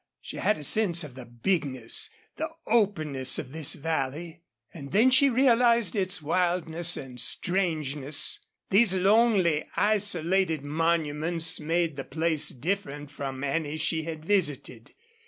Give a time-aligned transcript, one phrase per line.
[0.19, 4.41] She had a sense of the bigness, the openness of this valley,
[4.73, 8.39] and then she realized its wildness and strangeness.
[8.71, 14.95] These lonely, isolated monuments made the place different from any she had visited.